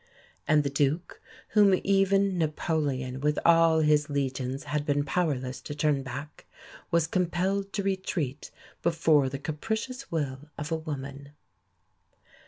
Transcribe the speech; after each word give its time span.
And 0.47 0.63
the 0.63 0.71
Duke, 0.71 1.21
whom 1.49 1.79
even 1.83 2.35
Napoleon 2.39 3.19
with 3.19 3.37
all 3.45 3.81
his 3.81 4.09
legions 4.09 4.63
had 4.63 4.83
been 4.83 5.03
powerless 5.05 5.61
to 5.61 5.75
turn 5.75 6.01
back, 6.01 6.47
was 6.89 7.05
compelled 7.05 7.71
to 7.73 7.83
retreat 7.83 8.49
before 8.81 9.29
the 9.29 9.37
capricious 9.37 10.09
will 10.11 10.49
of 10.57 10.71
a 10.71 10.75
woman. 10.77 11.33